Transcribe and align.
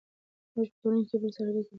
موږ 0.55 0.67
په 0.71 0.75
ټولنه 0.81 1.01
کې 1.07 1.13
یو 1.15 1.21
بل 1.21 1.31
سره 1.35 1.49
اړیکې 1.51 1.65
لرو. 1.65 1.69